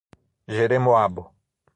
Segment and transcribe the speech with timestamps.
[0.53, 1.23] Jeremoabo